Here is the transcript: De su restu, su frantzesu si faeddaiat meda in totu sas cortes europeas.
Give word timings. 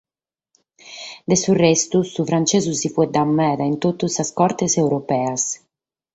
De 1.33 1.37
su 1.39 1.53
restu, 1.57 1.99
su 2.13 2.23
frantzesu 2.31 2.71
si 2.81 2.87
faeddaiat 2.97 3.33
meda 3.41 3.63
in 3.71 3.77
totu 3.85 4.05
sas 4.17 4.29
cortes 4.41 4.73
europeas. 4.87 5.41